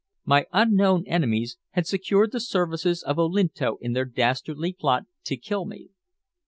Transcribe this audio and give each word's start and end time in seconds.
My 0.25 0.47
unknown 0.51 1.03
enemies 1.05 1.59
had 1.73 1.85
secured 1.85 2.31
the 2.31 2.39
services 2.39 3.03
of 3.03 3.19
Olinto 3.19 3.77
in 3.81 3.93
their 3.93 4.05
dastardly 4.05 4.73
plot 4.73 5.03
to 5.25 5.37
kill 5.37 5.65
me. 5.67 5.91